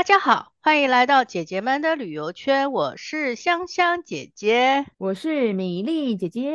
[0.00, 2.72] 大家好，欢迎来到姐姐们的旅游圈。
[2.72, 6.54] 我是香香姐姐，我是米粒姐姐。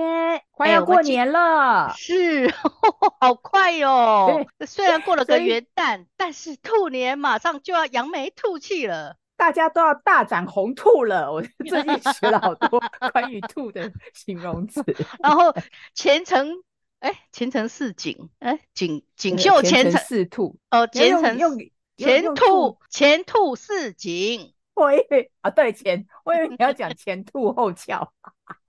[0.49, 4.45] 快要过年了，欸、是呵呵好快哟、哦！
[4.65, 11.31] 虽然过了个元旦，但是兔年马上就要扬眉吐气了，大家都要大展宏兔了。
[11.31, 12.81] 我最近学了好多
[13.13, 14.83] 关于兔的形容词。
[15.19, 15.53] 然后
[15.93, 16.63] 前程
[16.99, 21.55] 哎，前程似锦哎，锦锦绣前程似兔哦，前程用。
[21.97, 28.13] 前兔前兔似锦， 我以为啊，对前，我以为你要讲前兔后翘，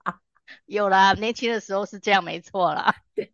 [0.65, 2.95] 有啦，年轻的时候是这样，没错啦。
[3.13, 3.31] 对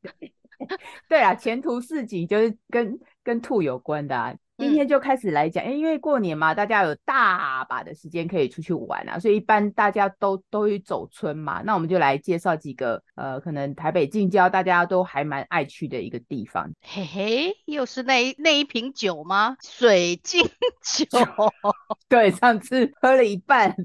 [1.10, 4.36] 对啊，前途似锦就是跟跟兔有关的啊。
[4.64, 11.62] 今天就开始来讲，因为过年嘛，大家有大把的时间可以出去玩啊，所以一般大家都都会走村嘛。
[11.64, 16.72] 那我们就来介绍几个呃，可能台北近郊大家都还蛮爱去的一个地方。
[16.82, 19.56] 嘿嘿，又是那一那一瓶酒吗？
[19.62, 21.18] 水晶酒。
[22.08, 23.76] 对，上次喝了一半，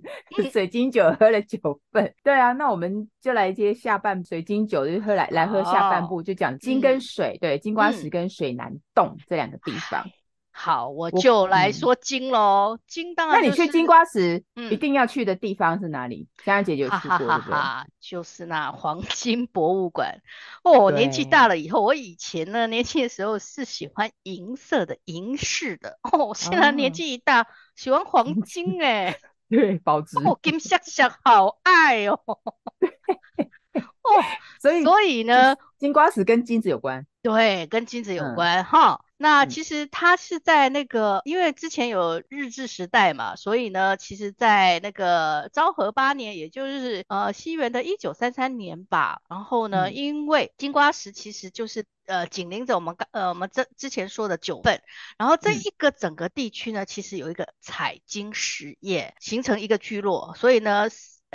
[0.52, 1.58] 水晶酒喝了九
[1.92, 2.14] 份。
[2.22, 10.04] 对啊，那我们就来接下半水晶酒，就喝来来喝下半部，就讲金跟水，嗯、对，金瓜石跟水南洞这两个地方。
[10.60, 12.76] 好，我就来说金喽。
[12.76, 16.26] 嗯、金当然、就是，那你去金瓜石，一定要去的地方是哪里？
[16.44, 17.56] 香香姐姐有去过，对不对？
[18.00, 20.20] 就是那黄金博物馆。
[20.64, 26.00] 哦，年纪大了以后，我以前呢，年轻的时候是喜欢银色的、银饰的。
[26.02, 27.46] 哦，现在年纪一大，哦、
[27.76, 29.16] 喜欢黄金哎。
[29.48, 30.18] 对，保值。
[30.18, 32.18] 哦，金闪闪，好爱哦。
[33.78, 34.10] 哦，
[34.60, 37.06] 所以所以呢，金瓜石跟金子有关。
[37.22, 39.00] 对，跟金子有关哈。
[39.18, 49.20] 嗯那其实他是在那个，嗯、因为之前有日治时代嘛，所以呢，其实，在那个昭和八年，也就是呃西元的一九三三年吧。
[49.28, 54.80] 然后呢，嗯、因为金瓜石其实就是呃紧邻着我们刚呃我们这之前说的九份，
[55.18, 60.88] 然后这一个整个地区呢，嗯、其实有一个采金实业，形成一个聚落，所以呢，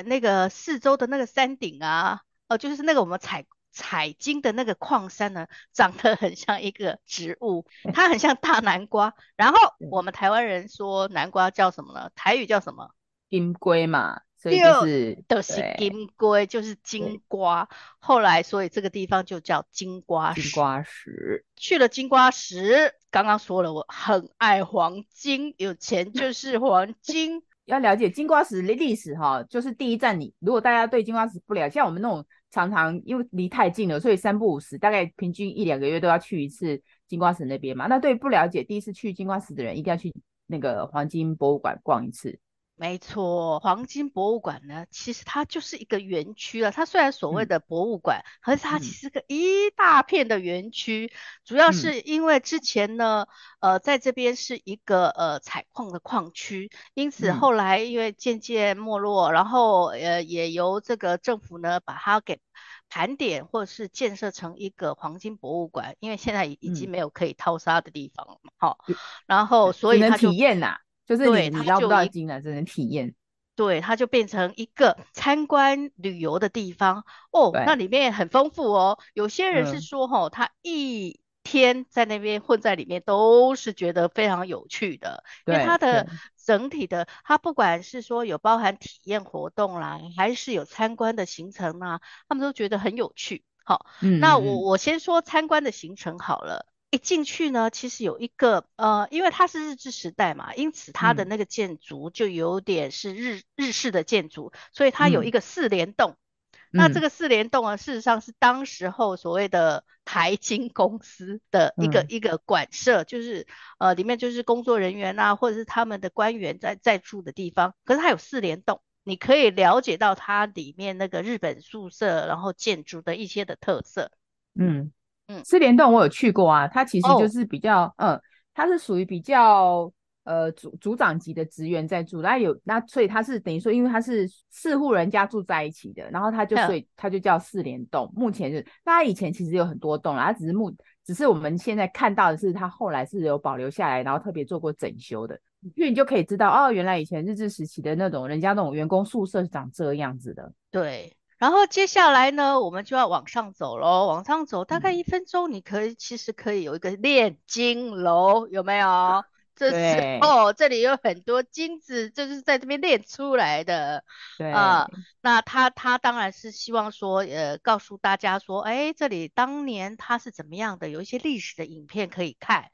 [0.06, 3.46] 那个四周的那个山顶啊，呃就是那个我们采。
[3.74, 9.14] 采金的那个矿山呢，长得很像一个植物，它很像大南瓜。
[9.36, 9.58] 然后
[9.90, 12.12] 我们台湾人说南瓜叫什么呢？
[12.16, 12.92] 台语叫什么？
[13.30, 17.68] 金龟嘛，所以就是都是金龟，就是金瓜。
[17.98, 20.44] 后来所以这个地方就叫金瓜石。
[20.44, 27.42] 金瓜石去了金瓜石，刚刚说了，我很爱黄金，有钱就是黄金。
[27.66, 32.24] 要了解金瓜石的历史哈，就是第一站你如果大家对金瓜石不了解，像我们那种。
[32.53, 37.88] 常常因为离太近了，所以三不五时，大概平均一两个月都要去一次金瓜石那边嘛。
[37.88, 40.14] 那对不了解第一次去金瓜石的人，一定要去
[40.46, 42.38] 那个黄金博物馆逛一次。
[42.76, 46.72] 没错，黄金博物馆呢，其实它就是一个园区了。
[46.72, 51.06] 它虽然所谓的博物馆，嗯、可是它其实是个一大片的园区。
[51.06, 53.28] 嗯、主要是因为之前呢，
[53.60, 62.42] 呃，在这边是一个呃采矿的矿区，因此后来因为渐渐没落，嗯、然后呃也由这个政府呢把它给
[62.90, 65.96] 盘点或者是建设成一个黄金博物馆。
[66.00, 68.96] 因为现在已已经没有可以淘沙的地方了嘛，好、嗯，
[69.28, 70.80] 然后所以它就体验呐。
[71.06, 73.14] 就是你你捞不到金了，只能体验。
[73.56, 77.52] 对，它就变成一个参观旅游的地方哦。
[77.53, 78.97] 那里面很丰富哦。
[79.13, 85.24] 有些人是说，哈、嗯，他一天在那边混在里面，都是觉得非常有趣的。
[85.46, 86.08] 因为它的
[86.44, 93.44] 整体的，它不管是说有包含体验活动啦，还是有参观的行程啊，他们都觉得很有趣。
[93.63, 96.73] 好，嗯，那我我先说参观的行程好了。
[96.94, 106.12] 一进去呢，其实有一个呃，因为它是日治时代嘛，因此它的那个建筑就有点是日、嗯、日式的建筑，所以它有一个四联栋。
[106.12, 113.48] 嗯、那这个四联栋啊，事实上是当时候所谓的台金公司的一个、嗯、一个馆舍，就是
[113.80, 117.74] 呃里面就是工作人员啊，或者是他们的官员在在住的地方。
[117.86, 124.12] 可是它有四联栋，你可以了解到它里面那个日本宿舍，然后建筑的一些的特色。
[124.54, 124.92] 嗯。
[125.28, 128.22] 嗯，四联栋我有去过啊，它其实就是比较，哦、嗯，
[128.54, 129.90] 它是属于比较
[130.25, 138.12] 呃组组长级的职员在住，那有那所以它是等于说，因为它是四户人家住在一起的，然后它就所以它就叫四联栋。
[138.14, 140.70] 目前是，那他以前其实有很多栋啦，它只是目
[141.06, 145.40] 只是我们现在看到的是它后来是有保留下来，然后特别做过整修的。
[145.78, 150.52] 所以你就可以知道哦，原来以前日治时期的那种人家那种员工宿舍是长这样子的。
[150.69, 151.16] 对。
[151.38, 154.07] 然后接下来呢，我们就要往上走喽。
[154.07, 159.24] 往上走大概一分钟，你可以、嗯、其实可以有一个炼金楼，有没有？
[159.56, 164.03] 这时候这里有很多金子，就是在这边炼出来的。
[164.39, 172.71] 对啊、呃，那他他当然是希望说，呃，告诉大家说，哎，这里当年他是怎么样的，有一些历史的影片可以看。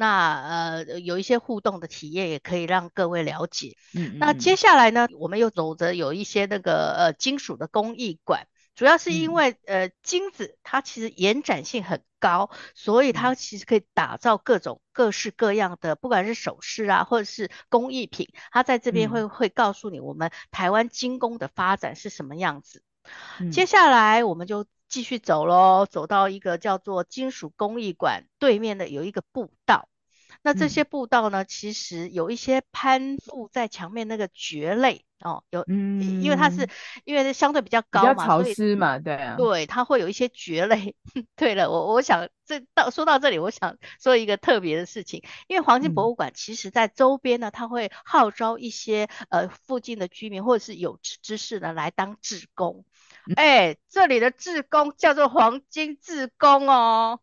[0.00, 3.76] 那呃，有一些互动的体验也可以让各位了解。
[3.96, 8.46] 嗯，嗯，那接下来呢，我们又走着有一些那个呃金属的工艺馆，
[8.76, 22.84] 主要是因为、嗯、呃金子它其实延展性很高，所以它其实可以打造各种各式各样的，不管是首饰啊，或者是工艺品，它在这边会、嗯、会告诉你我们台湾金工的发展是什么样子。
[23.40, 24.64] 嗯、接下来我们就。
[24.90, 29.86] 继续走喽，走到一个叫做金属工艺馆对面的有一个步道。
[30.40, 36.66] 那这些步道呢，嗯、其实有一些攀附在墙面那个蕨类哦，有，嗯，因为它是
[37.04, 40.96] 因为相对比较高嘛，比较潮湿嘛，对啊，对，它会有一些蕨类。
[41.36, 52.86] 对了，我我想这到说到这里，我想说一个特别的事情，因为黄金博物馆其实在周边呢，它会号召一些呃附近的居民或者是有志之士呢来当志工。
[53.36, 57.20] 哎、欸，这里的志工叫做黄金志工哦，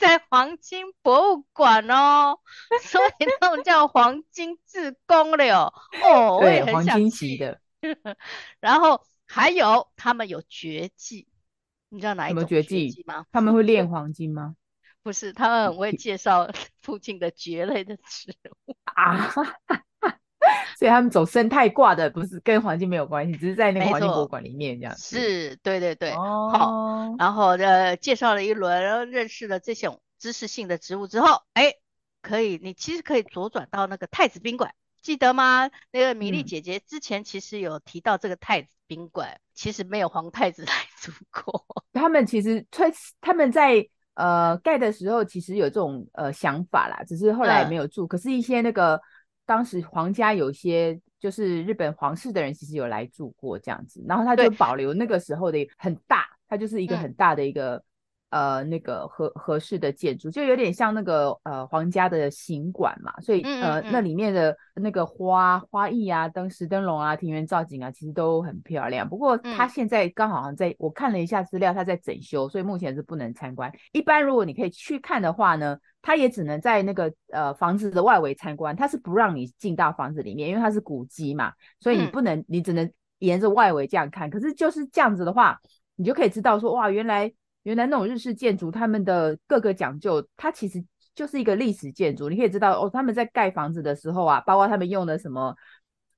[0.00, 2.38] 在黄金博物馆哦，
[2.82, 5.72] 所以那种叫黄金志工了哦。
[6.02, 7.60] 哦，对，黄金级的。
[8.60, 11.28] 然后还有他们有绝技，
[11.88, 13.26] 你知道哪一种绝技吗？
[13.32, 14.54] 他们会炼黄金吗？
[15.02, 16.50] 不是，他们很会介绍
[16.82, 18.36] 附近的蕨类的植
[18.66, 19.32] 物 啊。
[20.76, 24.96] 所以他们走生态挂的，不是跟黄金没有关系，只是在那个黄金博物馆里面这样。
[24.96, 26.12] 是，对对对。
[26.12, 26.50] 哦。
[26.52, 31.74] 好，然后呃，介绍了一轮，然后认识了这种知识性的植物之后，哎，
[32.22, 34.72] 可以，你其实可以左转到那个太子宾馆，
[35.02, 35.68] 记得吗？
[35.90, 41.64] 那个米粒姐姐之前其实有提到这个太子宾馆，嗯、其实没有皇太子 来住过。
[41.92, 42.84] 他们其实他
[43.20, 43.84] 他们在
[44.14, 48.04] 呃盖的时候，其实有这种呃想法啦，只是后来没有住。
[48.04, 49.00] 嗯、可是，一些那个。
[49.48, 57.82] 当时皇家有些就是日本皇室的人，其实有来住过这样子，然后他就保留那个时候的很大，它就是一个很大的一个。
[58.30, 69.08] 呃，那个合合适的建筑，就有点像那个呃皇家的行馆嘛，所以嗯嗯嗯呃那里面的那个花花艺啊、灯石灯笼啊、庭园造景啊，其实都很漂亮。
[69.08, 73.72] 不过它现在刚好在、嗯、我看了一下资料，它在整修，所以目前是不能参观。
[73.92, 84.28] 一般如果你可以去看的话呢，它也只能在那个呃房子的外围参观，它是不让你进到房子里面，因为它是古迹嘛，所以你不能，嗯、你只能沿着外围这样看。
[84.28, 85.58] 可是就是这样子的话，
[85.96, 87.32] 你就可以知道说哇，原来。
[87.62, 90.84] 原来那种日式建筑，他们的各个讲究，它其实
[91.14, 92.28] 就是一个历史建筑。
[92.28, 95.56] 你可以知道哦，他们在盖房子的时候啊，包括他们用的什么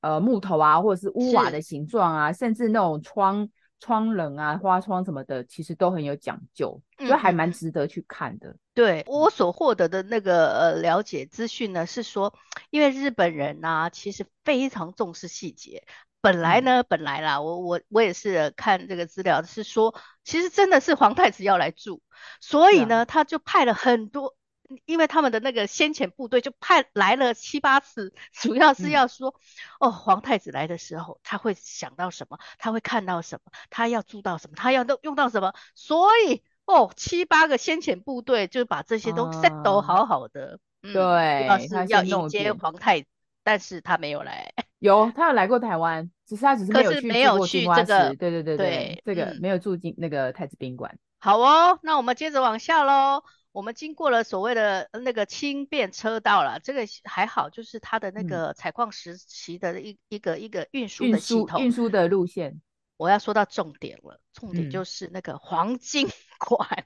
[0.01, 3.49] 呃木头啊，或者是屋瓦的形状啊，甚至那种窗
[3.81, 8.51] 窗棱啊、花窗什么的，其实都很有讲究，就还蛮值得去看的。
[8.51, 12.35] 嗯、对我所获得的那个呃了解资讯呢，是说，
[12.69, 15.83] 因为日本人呢、啊，其实非常重视细节。
[16.23, 22.03] 本来呢，本来啦，我我我也是看这个资料，是说其实真的是皇太子要来住，
[22.41, 24.37] 所以呢，他就派了很多，
[24.85, 29.35] 因为他们的那个先遣部队就派来了七八次，主要是要说，
[29.81, 43.09] 嗯、哦，皇太子来的时候他会想到什么，他会看到什么，他要住到什么，他要用用到什么，所以哦，七八个先遣部队就把这些都 set 好好的，嗯、对，要是要迎接皇太子。
[43.43, 50.99] 但是他没有来， 有他有来过台湾，只是他只是没有去没有去这个，对对对对，对这个没有住进那个太子宾馆。
[51.19, 53.23] 好哦，那我们接着往下喽。
[53.53, 62.61] 我们经过了所谓的那个轻便车道了，这个还好，就是它的那个采矿时期的一一个、嗯、一个运输的系统，运输的路线。
[62.97, 66.85] 我要说到重点了，重点就是那个黄金 馆，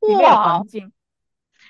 [0.00, 0.92] 嗯、哇，黄金，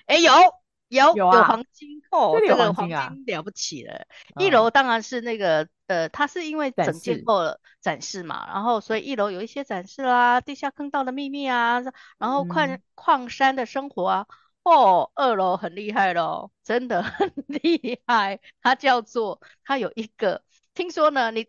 [0.07, 0.31] 哎有。
[0.33, 0.62] 有
[0.97, 4.07] 有，啊、有黄金哦，这，个黄金了不起了。
[4.39, 11.81] 一楼当然是那个呃，它是因为整建后展示嘛，然后所以一楼有一些展示啦，地下坑道的秘密啊，
[12.19, 14.27] 然后矿矿山的生活啊。
[14.65, 18.39] 哦，二楼很厉害咯，真的很厉害。
[18.61, 21.49] 它叫做它有一个，听说呢，你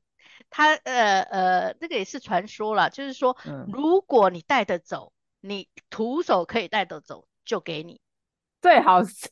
[0.49, 3.37] 它呃呃，这个也是传说啦，就是说，
[3.71, 8.01] 如果你带得走，你徒手可以带得走，就给你。
[8.63, 9.27] 最好是，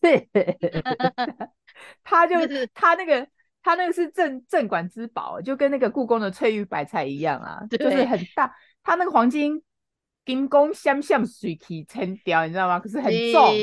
[2.04, 2.36] 他就
[2.74, 3.26] 他那个
[3.64, 9.64] 他那个是镇镇馆之宝，就跟那个故宫的翠玉白菜一样啊，就是很大，他那个黄金
[10.26, 12.82] 金光闪闪水气沉掉，你知道吗？
[12.82, 13.54] 可是很重。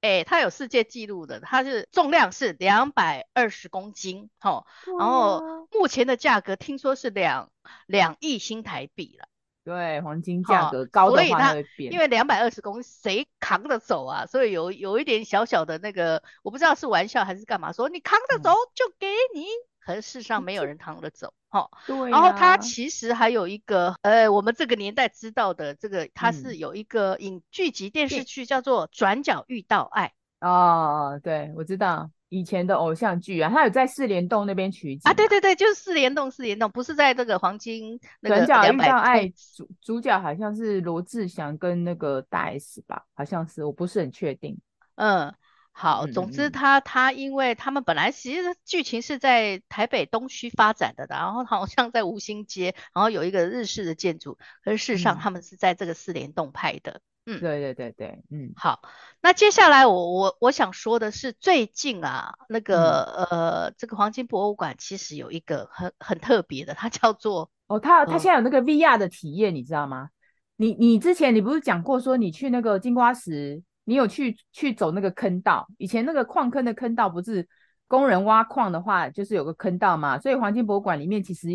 [0.00, 4.66] 哎、欸，它有世界纪录的，它是重量是两百二十公斤，吼，
[4.98, 5.40] 然后
[5.70, 7.50] 目前的价格听说是两
[7.86, 9.28] 两亿新台币了。
[9.64, 14.26] 对，黄金价格高的话，所以它因为两百二十公斤，谁扛得走啊？
[14.26, 19.42] 所以有有一点小小的那个，我不知道是玩笑还是干嘛，说你扛得走就给你。
[19.42, 21.68] 嗯可是事实上没有人扛得走，哈。
[21.86, 22.10] 对。
[22.10, 30.14] 然后它其实还有一个，呃，我们这个年代知道的这个，它是有一个影剧集电视剧叫做《转角遇到爱》。
[30.48, 35.14] 哦，对，我知道以前的偶像剧啊，他有在四联洞那边取景啊。
[35.14, 38.44] 对对对，就是四联洞，四联洞不是在这个黄金那个。
[38.44, 44.58] 转角遇到爱主主角好像是罗志祥跟那个大 S 吧，好像是，我不是很确定。
[44.96, 45.32] 嗯。
[45.76, 56.92] 好，总之他他因为他们本来其实剧情是在台北东区发展的，然后好像在吴兴街，然后有一个日式的建筑，可是事实上他们是在这个四联洞拍的。
[56.92, 58.52] 嗯，对对对对，嗯。
[58.56, 58.80] 好，
[59.22, 70.10] 那接下来我我我想说的是，最近啊，那个、嗯、呃，这个黄金博物馆其实有一个很很特别的，它叫做 哦，它它现在有那个 VR 的体验，你知道吗？
[70.56, 73.62] 你你之前你不是讲过说你去那个金瓜石？
[73.86, 75.66] 你有去去走那个坑道？
[75.76, 77.46] 以前那个矿坑的坑道不是
[77.86, 80.18] 工人挖矿的话，就是有个坑道嘛。
[80.18, 81.48] 所以黄金博物馆里面其实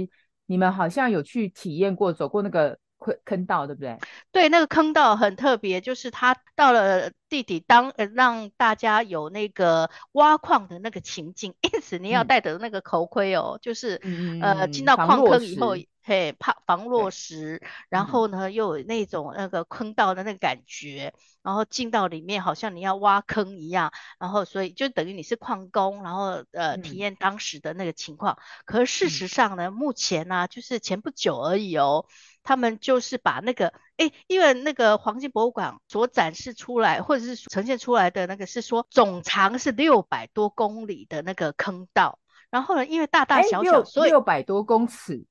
[0.45, 3.97] 你们好像有去体验过，走过那个坑坑道，对不对？
[4.31, 15.75] 对，那个坑道很特别，就是它到了地底当呃让大家有那个挖矿的那个情景，因此你要戴的那个头盔哦，嗯、就是、嗯、呃进到矿坑以后。
[16.01, 21.13] 嘿，怕防落石，然后呢，又有那种那个坑道的那个感觉，
[21.43, 28.39] 然后进到里面好像你要挖坑一样，然后所以就等于你是矿工，然后呃体验当时的那个情况。
[28.65, 32.07] 可是事实上呢，目前呢、啊，就是前不久而已哦，
[32.49, 42.17] 他们就是把那个哎，因为那个黄金博物馆所展示出来或者是呈现出来的那个是说总长是六百多公里的那个坑道，
[42.49, 45.27] 然后呢，因为大大小小，所以六百多公尺。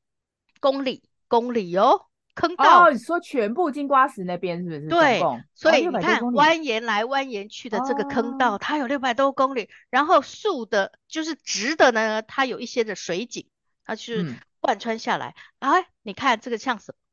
[0.60, 2.02] 公里公里哦，
[2.36, 4.86] 坑道哦，你说全部金瓜石那边是不是？
[4.86, 5.20] 对，
[5.56, 13.48] 所以你看蜿蜒来蜿蜒去的这个坑道，哦、它有六百多公里，然后竖的就是直的呢，它有一些的水井，
[13.84, 15.34] 它是贯穿下来。
[15.58, 17.07] 哎、嗯，你看这个像什么？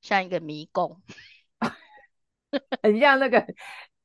[0.00, 1.00] 像一个迷宫，
[2.82, 3.46] 很像那个，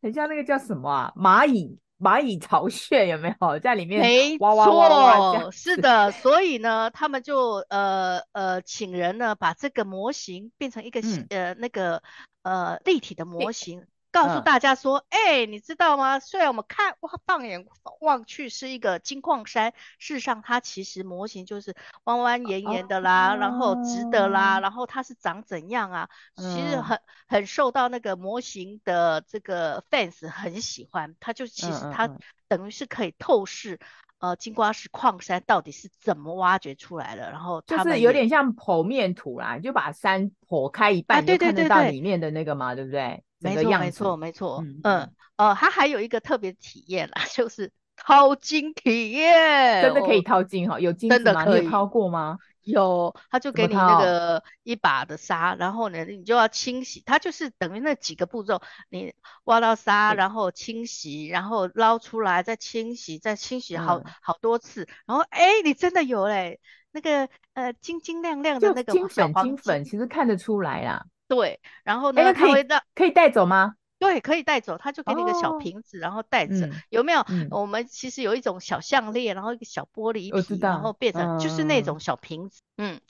[0.02, 1.14] 很像那个叫什么啊？
[1.16, 1.80] 蚂蚁。
[2.00, 4.02] 蚂蚁巢穴有没有在里面？
[4.02, 6.12] 没错，是的。
[6.12, 12.04] 所以呢，他们就呃呃请人呢把这个模型变成一个、嗯、呃那个
[12.42, 13.88] 呃立体的模型。
[14.14, 16.20] 告诉大家说，哎、嗯欸，你知道吗？
[16.20, 17.66] 虽然我们看哇，放眼
[18.00, 26.10] 望去是一个金矿山，事实上它其实模型就是弯弯延延的啦，哦、然后直的啦，然后它是长怎样啊？
[26.36, 32.08] 嗯、其实很很受到那个模型的这个 fans 很喜欢，它就其实它
[32.48, 33.80] 等于是可以透视。
[34.20, 37.30] 呃，金瓜石矿山到底是怎么挖掘出来的？
[37.30, 43.22] 然后就是有点像剖面图啦，就把山剖开一半，就看得到里面的那个嘛，对不对？
[43.44, 44.64] 没错，没错，没错。
[44.64, 50.80] 嗯嗯，呃，它还有一个特别体验啦， 就是淘金体验，真的可以淘金哈？
[50.80, 51.10] 有金？
[51.10, 52.38] 真的可以淘过吗？
[52.64, 66.62] 有，他就给你那个一把的沙，然后呢，你就要清洗，它就是等于那几个步骤，你挖到沙，然后清洗，然后捞出来，再清洗，再清洗好、嗯、好多次，然后哎，你真的有嘞，
[66.94, 71.06] 那个呃晶晶亮亮的那个金粉金粉，其实看得出来啦。
[71.36, 73.76] 对，然后呢，可以可以带走吗？
[74.00, 77.48] 对，可以带走，他就给你一个小瓶子，哦、然后带着，嗯、有没有、嗯？
[77.52, 82.62] 我们其实有一种小项链，然后一个小玻璃瓶，然后变成就是那种小瓶子。
[82.76, 83.02] 嗯，嗯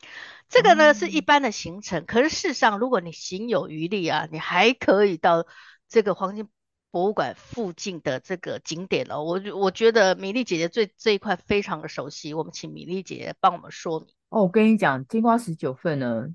[0.50, 5.48] 这个呢、嗯、是一般的行程，可是事实上，如果你行有余力啊，你还可以到
[5.90, 6.48] 这个黄金
[6.92, 9.24] 博物馆附近的这个景点哦。
[9.24, 14.10] 我我觉得米粒姐姐对这一块非常的熟悉，我们请米粒姐姐帮我们说明。
[14.30, 16.28] 哦，我跟你讲，金瓜十九份呢。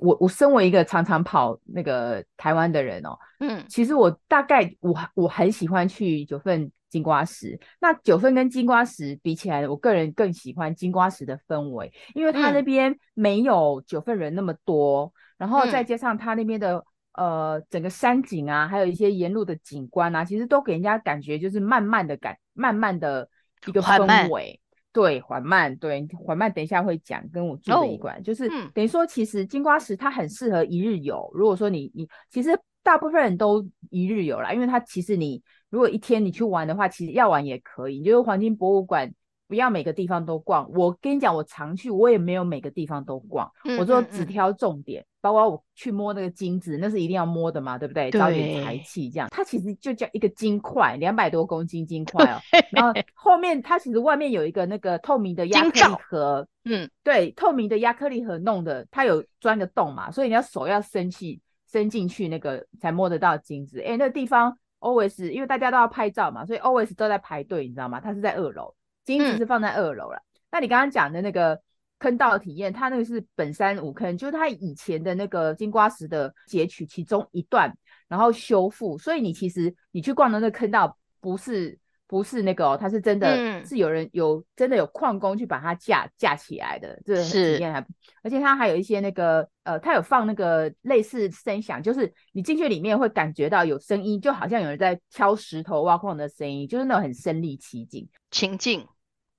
[0.00, 7.58] 我我身为一个常常跑那个台湾的人哦，嗯，其实我大概我我很喜欢去九份金瓜石。
[7.80, 16.84] 那九份跟金瓜石比起来，我个人更喜欢金瓜石的氛围，因为它那边没有九份人那么多，嗯、然后再加上它那边的
[17.14, 23.28] 呃整个山景啊，还有一些沿路的景观啊，其实都给人家感觉就是慢慢的感，慢慢的
[23.66, 24.60] 一个氛围。
[24.92, 26.52] 对，缓慢，对，缓慢。
[26.52, 31.30] 等一下会讲，跟我住的一馆，oh, 就是、嗯、等于说，其实金瓜石它很适合一日游。
[31.34, 32.50] 如果说你你其实
[32.82, 39.12] 大部分人都一日游啦，因为它其实你如果一天你去玩的话，其实要玩也可以，你就是黄金博物馆。
[39.52, 43.46] 不要每个地方都逛，我跟你讲，我常去，我也没有每个地方都逛。
[43.66, 48.10] 嗯、我说只挑重点，包括我去摸那个金子，那是一定要摸的嘛，对不对？
[48.10, 49.28] 找点财气这样。
[49.30, 52.40] 它其实就叫一个金块，两百多公斤金块哦。
[52.70, 61.38] 然后后面它其实外面有一个那个透明的亚克力盒，嗯，对，透明的亚克力盒弄的，它有钻个洞嘛，所以你要手要伸去
[61.70, 63.82] 伸进去那个才摸得到金子。
[63.82, 68.00] 哎，那个地方 always 因为大家都要拍照嘛，所以 always 都在排队，你知道吗？
[68.00, 68.74] 它是在二楼。
[69.04, 70.16] 金子是放在二楼了。
[70.16, 71.60] 嗯、那你刚刚讲的那个
[71.98, 77.72] 坑道体验，它那个是本山五坑，就是它以前的那个金瓜石的截取其中一段，
[78.08, 78.98] 然后修复。
[78.98, 81.78] 所以你其实你去逛的那个坑道，不是
[82.12, 87.82] 不是那个哦，它是真的、嗯、是有人有真的有矿工去把它架架起来的，这个体验还，
[88.22, 98.86] 而且它还有一些那个呃，它有放那个类似声响，就是你进去里面会感觉到有声音，就好像有人在敲石头挖矿的声音，就是那种很身临其境情境。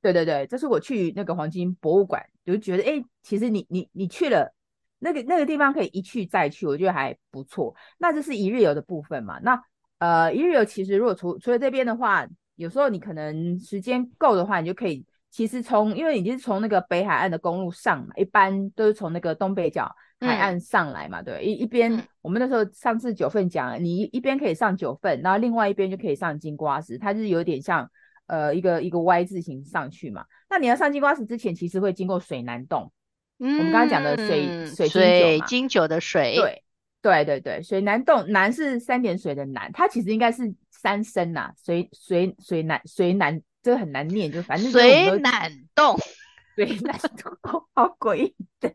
[0.02, 4.52] 对对对，这是我去那个黄金博物馆，就觉得哎，其实你你你去了
[4.98, 7.76] 那个那个地方可以一去再去，我觉得还不错。
[8.00, 9.40] 那这是一日游的部分嘛？
[9.44, 9.62] 那
[10.00, 27.90] 呃一日游其实如果除除了这边的话，有时候你可能时间够的话，你就可以其实从因为你是从那个北海岸的公路上嘛，一般都是从那个东北角海岸上来嘛，嗯、对，一一边、嗯、我们那时候上次九份讲，你一边可以上九份，然后另外一边就可以上金瓜石，它是有点像。
[28.26, 30.24] 呃，一个一个 Y 字形上去嘛。
[30.50, 32.90] 那你要上金瓜石之前，其实会经过水南洞。
[33.38, 36.36] 嗯，我们刚刚讲的水水金九水金九的水。
[36.36, 36.64] 对
[37.02, 41.54] 对对对，水南洞南是三点水的南，它其实应该是三声呐。
[41.66, 45.98] 水水水难水难，这个很难念，就反正水难洞，
[46.56, 47.34] 水难洞
[47.74, 48.72] 好诡异的。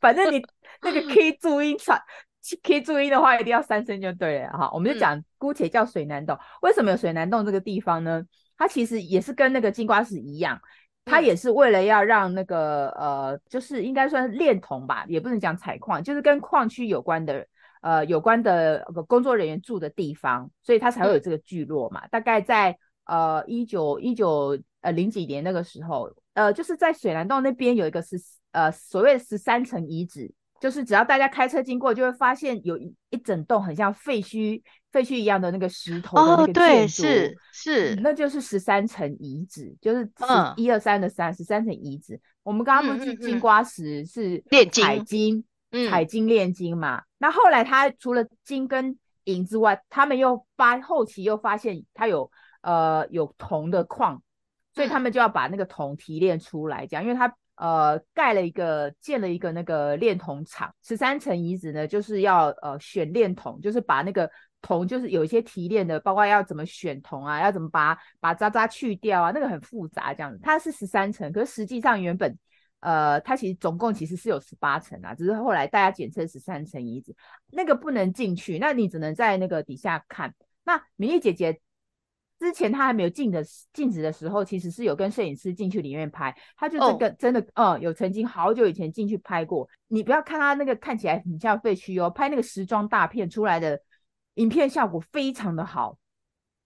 [0.00, 0.42] 反正你
[0.80, 2.00] 那个 K 注音传
[2.62, 4.70] K 注音的话，一定要三声就对了哈。
[4.72, 6.38] 我们就讲、嗯、姑且叫水南洞。
[6.62, 8.24] 为什么有水南洞这个地方呢？
[8.56, 10.58] 它其实也是跟那个金瓜石一样，
[11.04, 17.46] 它也是为了要让那个呃，就是应该算是炼铜吧，也不能讲采矿，就是跟矿区有关的
[17.82, 22.06] 呃有关的工作人员住的地方，所以他才会有这个聚落嘛。
[22.08, 28.16] 大概在呃一九一九呃零几年那个时候，呃就是在水南洞那边有一个是
[28.52, 30.32] 呃所谓的十三层遗址。
[30.60, 34.60] 就是只要大家开车经过，就会发现有一一整栋很像废墟、
[34.90, 40.10] 废墟一样的那个石头的那个建筑，哦、对，是是、嗯，那就是十三层遗址，就是
[40.56, 42.20] 一二三的三十三层遗址。
[42.42, 44.68] 我们刚刚不是去金瓜石是炼
[45.04, 45.44] 金，
[45.88, 47.02] 采金炼金嘛？
[47.18, 52.30] 那后来他除了金跟银之外，他们又发后期又发现它有
[52.62, 54.22] 呃有铜的矿，
[54.74, 57.34] 所以他们就要把那个铜提炼出来，这样，因为它。
[57.60, 60.72] 呃，盖了一个，建了一个那个炼铜厂。
[60.84, 64.30] 十三层遗址呢，就是要呃选炼铜，就是把那个
[64.62, 70.38] 铜，就是有一些提炼的，包括要怎么选铜啊，要怎么把把渣渣去掉啊，那个很复杂这样子。
[70.40, 72.38] 它是十三层，可是实际上原本
[72.80, 77.14] 呃，它其实总共其实是有十八层啊，只是后来大家简称十三层遗址。
[77.50, 80.34] 那个不能进去，那你只能在那个底下看。
[80.64, 81.60] 那米粒姐姐。
[82.40, 87.66] 之前她还没有进的禁止的时候，其实是有跟摄影师进去里面拍，她就这个真的，嗯、oh.
[87.72, 89.68] 呃，有曾经好久以前进去拍过。
[89.88, 93.80] 你不要看她那个看起来很像废墟哦，拍那个时装大片出来的
[94.34, 95.98] 影片效果非常的好。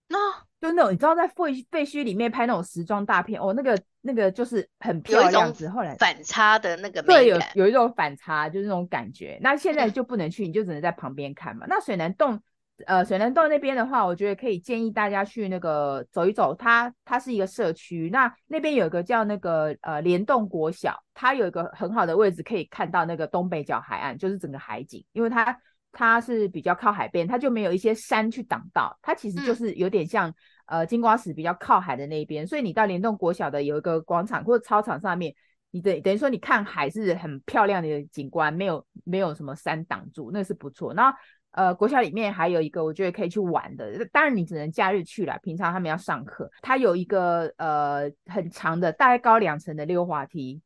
[0.09, 0.43] 那、oh.
[0.63, 5.53] 就那种你知道在废废墟里面拍那种时装大片哦，那个那个就是很漂亮。
[5.73, 9.37] 后来反差的那个对，有有一种反差，就是那种感觉。
[9.41, 11.65] 那现在就不能去，你就只能在旁边看嘛。
[11.67, 12.41] 那水南洞。
[12.87, 16.55] 呃，水南洞那边的话，我觉得可以建议大家去那个走一走。
[16.55, 25.05] 它它是一个社区，那那边有一个叫那个呃联动国小，它有一个很好的位置可以看到那个东北角海岸，就是整个海景。
[25.13, 25.55] 因为它
[25.91, 30.33] 它是比较靠海边，它就没有一些山去挡道，它其实就是有点像、嗯、
[30.65, 32.45] 呃金瓜石比较靠海的那边。
[32.45, 35.33] 所以你到联动国小的有一个广场或者操场上面，
[35.71, 40.93] 你等等于说你看海是很漂亮的景观，没有没有什么山挡住，那是不错。
[40.93, 41.17] 然后。
[41.55, 46.49] 呃，国小里面还有一个我觉得可以去玩的，当然你只能假日去了，平常他们要上课。
[46.63, 50.59] 它有一个呃很长的，大概高两层的溜滑梯，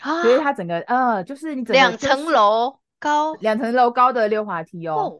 [0.00, 4.94] 啊，所以它整个呃就是你整个两层楼高，两层楼高的溜滑梯哦。
[4.96, 5.18] 哦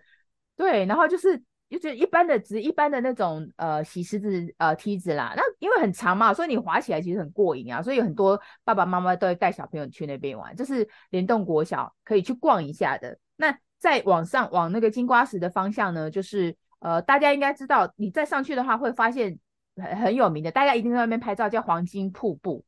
[0.57, 5.35] 对，然后就是就是一般的，一般的那种呃洗石子呃梯子啦。
[5.37, 7.83] 那因为很长嘛，所以你滑起来其实很过瘾啊。
[7.83, 13.18] 所以有很多爸爸妈妈都会带小朋友去那边玩，就是联动国小可以去逛一下的。
[13.37, 13.57] 那。
[13.79, 19.38] 再往上往那个金瓜石的方向呢，就是呃，大家应该知道，你再上去的话会发现
[19.76, 22.64] 很很有名的，大家一定在那边拍照，叫黄金瀑布，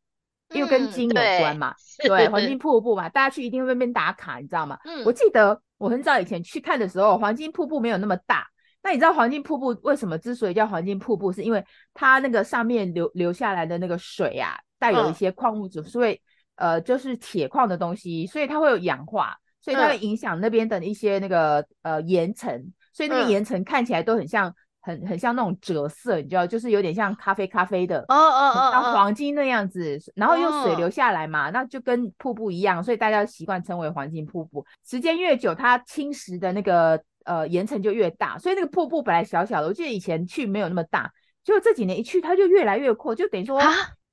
[0.51, 4.79] 因为跟金有关嘛，嗯、对，黄金瀑布嘛，大家去一定会那边打卡，你知道吗？
[4.85, 8.47] 嗯，我记得我很早以前去看的时候，黄金瀑布没有那么大，
[8.83, 11.65] 那你知道黄金瀑布为什么之所以叫黄金瀑布，是因为
[11.95, 16.21] 它那个上面流流下来的那个水啊，带有一些矿物质，所以
[16.57, 24.55] 呃就是铁矿的东西，所以它会有氧化，所以它会影响那边的一些那个呃岩层，所以那个岩层看起来都很像。
[24.81, 31.53] 很很像那种折色，你知道，就是有点像咖啡咖啡的，哦哦哦，像黄金那样子，然后用水流下来嘛，oh.
[31.53, 34.65] 那就跟瀑布一样，所以大家习惯称为黄金瀑布。
[34.89, 41.13] 时间越久，它侵蚀的那个呃岩层就越大，所以那个瀑布本来小小的，我记得以前去没有那么大，
[41.45, 43.61] 就这几年一去它就越来越阔，就等于说，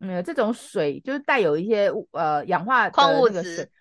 [0.02, 3.72] 嗯，这种水就是带有一些呃氧化矿物质，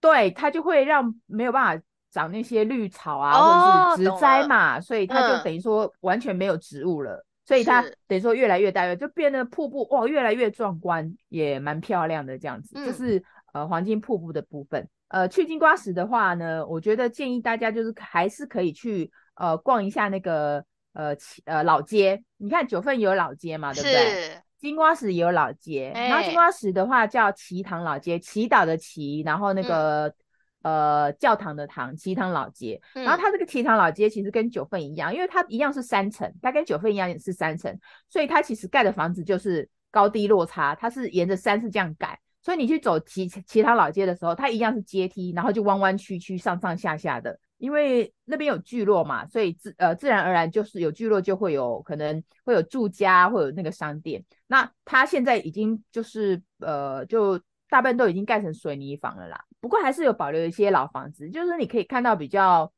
[0.00, 1.84] 对，它就会让没有办法。
[2.12, 12.72] 长那些绿草啊，或者是植栽嘛，哦、所以它就等于说完全没有植物了，嗯、所以它等于说越来越大，就变得瀑布哇，越来越壮观，也蛮漂亮的这样子。
[12.74, 13.22] 嗯就是
[13.52, 14.88] 呃黄金瀑布的部分。
[15.10, 22.20] 呃，去金瓜石的话呢，我觉得建议大家就是还是可以去呃逛一下那个呃呃老街。
[22.38, 24.40] 你看九份也有老街嘛，对不对？
[24.58, 30.08] 金瓜石也有老街，欸、然后金瓜石的话叫祈堂老街，祈祷的祈，然后那个。
[30.08, 30.14] 嗯
[30.62, 32.78] 呃，教堂的堂，祈堂老街。
[32.92, 37.74] 然后它这个祈堂老街其实跟九份一样，嗯、因为它一样是三层，它跟九份一样也是三层，
[38.10, 42.20] 所以它其实盖的房子就是高低落差，它是沿着山是这样盖。
[42.42, 47.38] 所以你去走其其他老街的时候，它一样是阶梯，然后就弯弯曲曲，上上下下的。
[47.58, 54.24] 因为那边有聚落嘛，所以自呃自然而然就是有聚落就会有可能会有住家，会有那个商店。
[54.46, 57.40] 那它现在已经就是呃就。
[57.72, 62.72] 大部分都已经盖成水泥房了啦，不过还是有保留一些老房子，就是你可以看到比较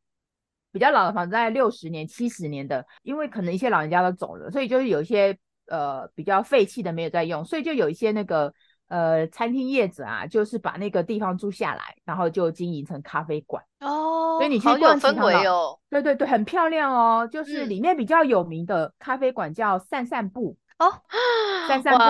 [0.71, 5.35] 比较老的房子，在六十年、七十年的，因为可能一些老人家都走了，所以就是有一些
[5.69, 8.53] 呃比较废弃的没有在用，所以就有一些那个
[8.93, 20.59] 呃餐厅业者啊，就是把那个地方租下来，然后就经营成咖啡馆哦，所以你去逛氛围哦，对对对，很漂亮哦，就是里面比较有名的咖啡馆叫散散步。
[20.79, 20.91] 哦，
[21.69, 22.03] 散散步，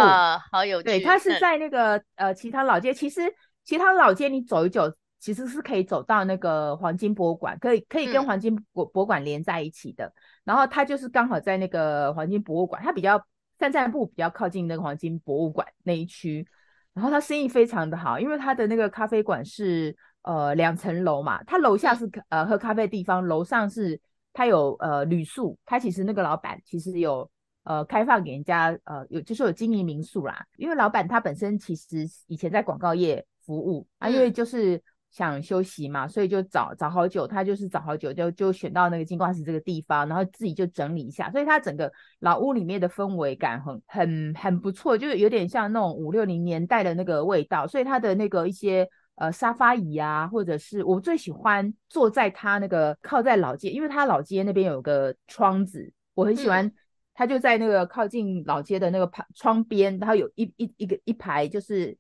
[0.51, 0.85] 好有趣。
[0.85, 2.93] 对，它是在那个、嗯、呃其他老街。
[2.95, 3.21] 其实
[3.65, 4.91] 其他老街你走一走，
[5.21, 10.07] 其实是可以走到那个黄金博物馆，可以可以跟黄金博博物馆连在一起的。
[10.07, 10.13] 嗯、
[10.45, 13.23] 然后它就是刚好在那个黄金博物馆，它比较
[13.59, 16.47] 散散步比较靠近那个黄金博物馆那一区。
[16.95, 24.01] 然后他生意非常的好，因为他的那个咖啡馆是呃两层楼嘛，他楼下是呃喝咖啡的地方，楼上是
[24.33, 25.59] 他有呃旅宿。
[25.65, 27.31] 他其实那个老板其实有。
[27.65, 30.45] 呃，开放给人家，呃，有就是有经营民宿啦。
[30.57, 47.67] 因为老板他本身其实以前在广告业服务啊，因为就是想休息嘛，所以就找找好久，他就是找好久就就选到那个金瓜石这个地方，然后自己就整理一下，所以他整个老屋里面的氛围感很很很不错，就是有点像那种五六零年代的那个味道。
[47.67, 56.67] 所以他的那个一些呃沙发椅啊，或者是我最喜欢坐在他那个靠在老街，因为他老街那边有个窗子，我很喜欢。
[56.67, 56.73] 嗯
[57.15, 61.95] 他就在那个靠近老街的那个旁窗边，然后有一一一个一排，就是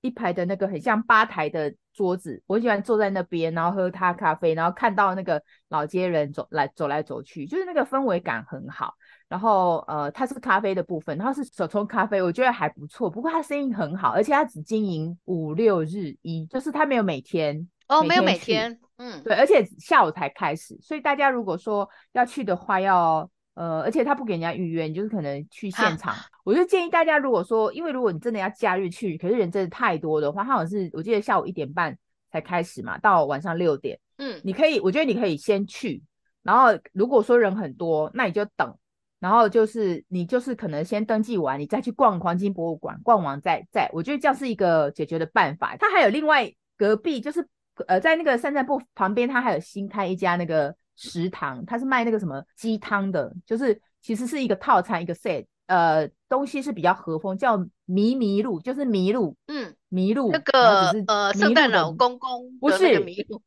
[0.00, 8.94] 一排的那个很像吧台的桌子，我喜欢坐在那边，然后喝他咖啡，然后看到那个老街人走来走来走去，就是那个氛围感很好。
[9.28, 13.10] 然后呃，它是咖啡的部分，然后是手冲咖啡，我觉得还不错。
[13.10, 23.28] 不过它生意很好，而且它只经营五六日一，就是它没有每天哦，没有每天，嗯，对，而且下午才开始，所以大家如果说要去的话要。
[23.58, 26.14] 呃，而且他不给人家预约，你就是可能去现场。
[26.44, 31.98] 我就建议大家，如果说，因为如果你真的要假日去，可是人真的太多的话，他好像是我记得下午一点半
[32.30, 33.98] 才开始嘛，到晚上六点。
[34.18, 36.00] 嗯，你可以，我觉得你可以先去，
[36.44, 38.72] 然后如果说人很多，那你就等，
[39.18, 45.76] 然后就是你就是可能先登记完，你再去逛黄金博物馆，逛完再再，我觉得这样是一个解决的办法。
[45.76, 47.44] 他还有另外隔壁，就是
[47.88, 50.76] 呃在那个散散步旁边，他还有新开一家那个。
[51.00, 63.40] 食堂，它是卖那个什么鸡汤的，就是其实是一个套餐，一个 set，呃，东西是比较和风，叫迷迷路，就是迷路，嗯，迷路那个呃，圣诞老公公不是迷路，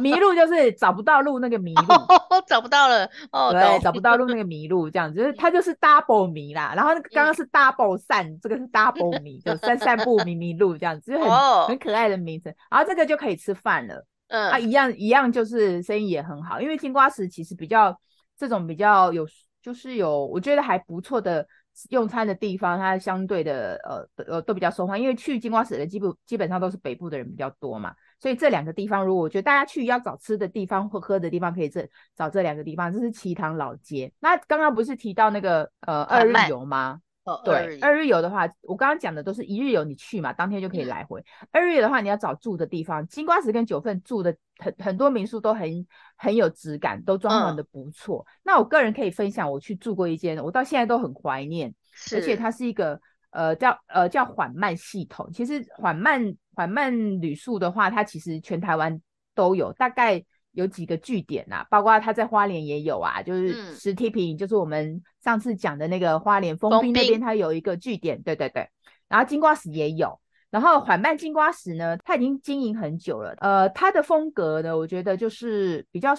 [0.00, 14.06] 迷路就是找不到路那个迷 路，哦、找不到了，哦，对，找不到路那个迷路这样子，就是 它就是 double 迷啦，然后刚刚是 double 散，嗯、这个是 double 迷，就散散步迷迷路这样子，就很、哦、很可爱的名称，然后这个就可以吃饭了。
[14.34, 17.96] 嗯，啊，一样一样，就是生意也很好，因为金瓜石其实比较
[18.36, 19.24] 这种比较有，
[19.62, 21.46] 就是有我觉得还不错的
[21.90, 34.12] 用餐的地方，它相对的呃呃都比较受欢迎，因为去金瓜石的基本基本上都是北部的人比较多嘛，所以这两个地方，如果我觉得大家去要找吃的地方或喝的地方，可以这找这两个地方，这是旗塘老街。
[34.18, 37.00] 那刚刚不是提到那个呃二日游吗？
[37.24, 41.20] 哦，对，二日游的话，我刚刚讲的都是一日游，你去嘛，当天就可以来回。
[41.20, 48.22] 嗯、二日游的话，你要找住的地方，金瓜石跟九份住的很很多民宿都很很有质感，都装潢的不错。
[48.28, 51.74] 嗯、那我个人可以分享，我去住过一间，我到现在都很怀念，
[52.14, 55.30] 而且它是一个呃叫呃叫缓慢系统。
[55.32, 59.00] 其实缓慢缓慢旅宿的话，它其实全台湾
[59.34, 60.22] 都有，大概。
[60.54, 68.68] 有几个据点呐、啊，包括他在花莲也有啊，就是石梯坪，就是我们上次讲的那个花莲丰滨那边，它有一个据点，对对对。
[69.08, 70.18] 然后金瓜石也有，
[70.50, 76.14] 然后缓慢金瓜石呢，它已经经营很久了，呃，它的风格呢，我觉得就是比较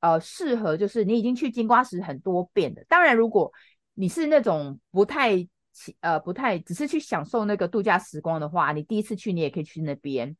[0.00, 2.82] 呃适合，就是你已经去金瓜石很多遍的。
[2.88, 3.52] 当然，如果
[3.94, 5.46] 你是那种不太
[6.00, 10.34] 呃不太只是去享受那个度假时光的话，你第一次去你也可以去那边，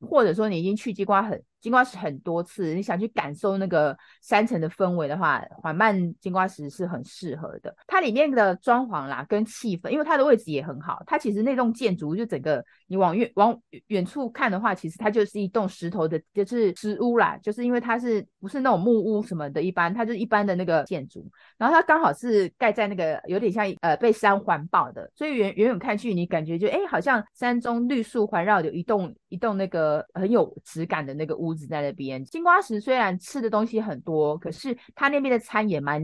[0.00, 1.42] 或者说你已经去金瓜很。
[1.60, 7.74] 金瓜石很多次，你想去感受那个山城的氛围的话，缓慢金瓜石是很适合的。
[7.86, 11.02] 它里面的装潢啦，跟气氛，因为它的位置也很好。
[11.06, 13.54] 它其实那栋建筑就整个，你往远往
[13.88, 17.36] 远处看的话，其实它就是一栋石头的，就是石屋啦。
[17.42, 21.30] 就是因为它是不是那种木屋什么的，一般它就是一般的那个建筑。
[21.58, 31.49] 然后它刚好是盖在那个有点像呃被山环抱的，所以远远远看去，你感觉就哎、好像山中绿树环绕的一栋一栋那个很有质感的那个屋。
[31.50, 36.02] 屋子在那边，金瓜石虽然吃的东西很多，可是他那边的餐也蛮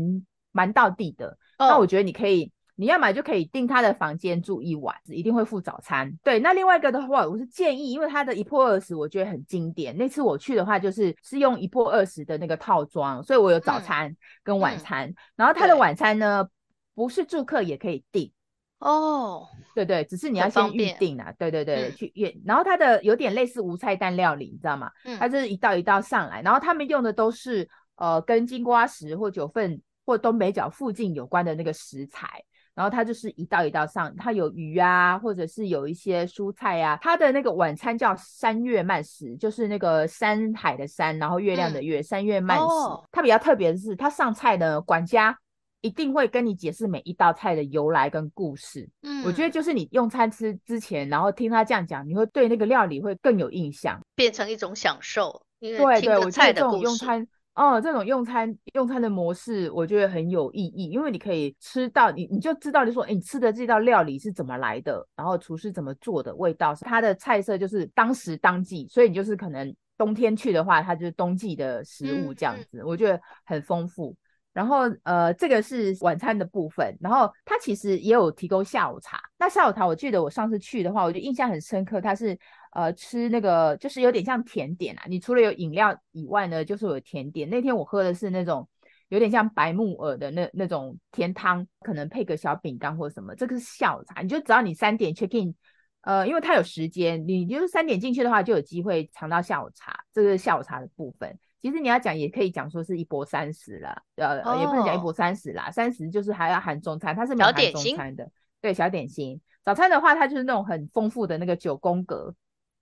[0.52, 1.38] 蛮到地的。
[1.58, 1.70] Oh.
[1.70, 6.12] 那我觉得你可以，你要买就可以订他的房间住一晚，一定会附早餐。
[6.22, 9.96] 对，那另外一个的话，我是建议，因为他的一破二十我觉得很经典。
[9.96, 15.08] 那次我去的话，就是是用一破二十的那个套装，所以我有早餐跟晚餐。
[15.08, 16.46] 嗯、然后他的晚餐呢，
[16.94, 18.30] 不是住客也可以订。
[18.78, 22.34] 哦，oh, 对对，只是你要先预定啊，对对对，嗯、去约。
[22.44, 24.90] 然后它的有点类似无菜单料理，你知道吗？
[25.04, 32.28] 嗯，它就是一道一道上来，然后他们用的都是呃跟金瓜石或九份或东北角附近有关的那个食材，
[32.74, 36.98] 然后它就是一道一道上，它有鱼啊，或者是有一些蔬菜啊。
[37.00, 42.64] 它的那个晚餐叫山月慢食，就是那个山海的山，然后月亮的月，嗯、山月慢食。
[42.64, 43.02] Oh.
[43.10, 45.38] 它比较特别的是，它上菜的管家。
[45.80, 48.88] 一定会跟你解释每一道菜的由来跟故事。
[49.02, 55.42] 嗯，我觉得就是你用餐吃之前，然后听他这样讲，你会对那个料理会更有印象，变成一种享受。
[55.58, 74.14] 因为对对，我觉得这种用餐，哦，这种用餐用餐的模式，我觉得很有意义，因为你可以吃到你你就知道，就说，哎，你吃的这道料理是怎么来的，然后厨师怎么做的，味道，它的菜色就是当时当季，所以你就是可能冬天去的话，它就是冬季的食物这样子，我觉得很丰富。
[74.56, 79.20] 然后呃，这个是晚餐的部分，然后它其实也有提供下午茶。
[79.38, 82.38] 那下午茶，我记得我上次去的话，我就印象很深刻，它是
[82.72, 85.02] 呃吃那个就是有点像甜点啊。
[85.08, 87.50] 你除了有饮料以外呢，就是有甜点。
[87.50, 88.66] 那天我喝的是那种
[89.10, 93.34] 有点像白木耳的那那种甜汤，可能配个小饼干或什么。
[93.34, 95.54] 这个是下午茶，你就只要你三点 check in，
[96.00, 99.94] 呃，因为它有时间，你就是三点进去的话，就有机会尝到下午茶。
[100.14, 101.38] 这个是下午茶的部分。
[101.62, 108.30] 其实你要讲也可以讲说是一波三十了，呃，哦、也不能讲一波三十啦，三十就是还要含中餐，它是没有含中餐的。
[108.60, 109.40] 对，小点心。
[109.64, 112.32] 早餐的话，它就是那种很丰富的那个九宫格，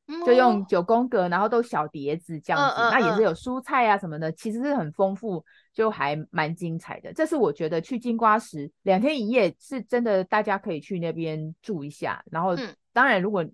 [0.09, 7.13] 嗯、就用九宫格，然后都小碟子这样子，嗯嗯嗯、那也是有蔬菜啊什么的，其实是很丰富，就还蛮精彩的。
[7.13, 12.23] 这是我觉得去金瓜石两天一夜是真的，大家可以去那边住一下。
[12.31, 13.45] 然后，嗯、当然如果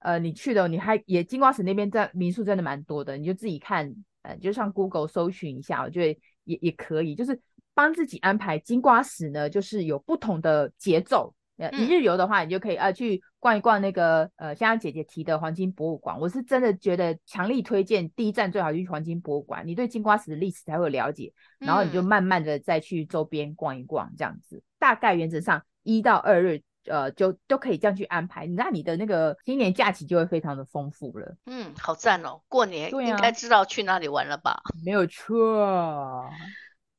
[0.00, 3.94] 呃你去的，你还也金瓜石那边在民宿真的蛮多的，你就自己看。
[4.22, 7.40] 呃，就上 Google 搜寻一下，我觉得也也可以，就是
[7.74, 11.34] 帮自己安排金瓜石呢，就是有不同的节奏。
[11.56, 26.62] 呃，一日游的话，你就可以呃去逛一逛那个呃，像姐姐提的黄金博物馆，我是真的觉得强力推荐，第一站最好去黄金博物馆，你对金瓜石的历史才会了解，然后你就慢慢的再去周边逛一逛，这样子，大概原则上一到二日。
[26.86, 31.36] 呃，就都可以这样去安排，那你的那个新年假期就会非常的丰富了。
[31.46, 32.40] 嗯，好赞哦！
[32.48, 34.52] 过年应该知道去哪里玩了吧？
[34.52, 36.28] 啊、没有错。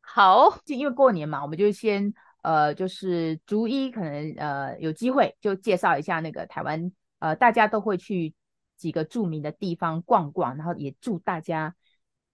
[0.02, 8.34] 好，就因为过年嘛，我们就先呃，就是逐一可能呃有机会就介绍一下那个台湾呃大家都会去
[8.78, 11.76] 几个著名的地方逛逛，然后也祝大家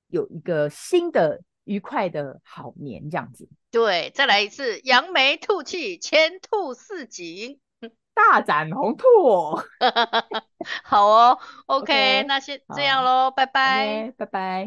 [0.07, 1.41] 有一个新的。
[1.67, 3.45] 愉快的好年这样子，
[3.77, 7.59] 对，再来一次扬眉吐气，前兔似锦，
[8.15, 9.05] 大展宏图。
[10.83, 11.37] 好哦
[11.67, 14.65] ，OK，, okay 那先这样喽，好拜拜，拜拜。